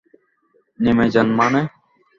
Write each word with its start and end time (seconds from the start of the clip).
নেমে 0.79 1.05
যান 1.13 1.27
মানে? 1.37 1.61